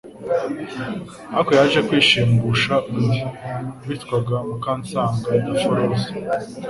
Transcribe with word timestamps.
ariko 1.35 1.51
yaje 1.57 1.79
kwishumbusha 1.87 2.73
undi 2.95 3.19
witwaga 3.87 4.35
Mukansanga 4.47 5.27
Daforoza 5.45 6.09